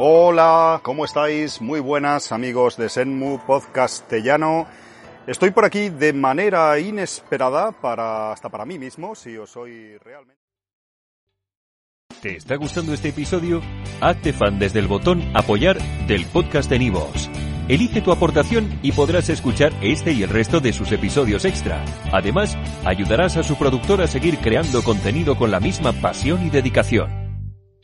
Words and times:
Hola, 0.00 0.78
¿cómo 0.84 1.04
estáis? 1.04 1.60
Muy 1.60 1.80
buenas 1.80 2.30
amigos 2.30 2.76
de 2.76 2.88
Senmu 2.88 3.40
Podcastellano. 3.44 4.68
Estoy 5.26 5.50
por 5.50 5.64
aquí 5.64 5.88
de 5.88 6.12
manera 6.12 6.78
inesperada 6.78 7.72
para 7.72 8.30
hasta 8.30 8.48
para 8.48 8.64
mí 8.64 8.78
mismo, 8.78 9.16
si 9.16 9.36
os 9.36 9.50
soy 9.50 9.98
realmente. 9.98 10.40
¿Te 12.22 12.36
está 12.36 12.54
gustando 12.54 12.94
este 12.94 13.08
episodio? 13.08 13.60
Hazte 14.00 14.32
fan 14.32 14.60
desde 14.60 14.78
el 14.78 14.86
botón 14.86 15.20
apoyar 15.34 15.78
del 16.06 16.26
podcast 16.26 16.70
de 16.70 16.78
Nivos. 16.78 17.28
Elige 17.66 18.00
tu 18.00 18.12
aportación 18.12 18.78
y 18.84 18.92
podrás 18.92 19.28
escuchar 19.30 19.72
este 19.82 20.12
y 20.12 20.22
el 20.22 20.30
resto 20.30 20.60
de 20.60 20.72
sus 20.72 20.92
episodios 20.92 21.44
extra. 21.44 21.84
Además, 22.12 22.56
ayudarás 22.84 23.36
a 23.36 23.42
su 23.42 23.56
productor 23.56 24.00
a 24.00 24.06
seguir 24.06 24.38
creando 24.38 24.84
contenido 24.84 25.36
con 25.36 25.50
la 25.50 25.58
misma 25.58 25.92
pasión 25.92 26.46
y 26.46 26.50
dedicación. 26.50 27.27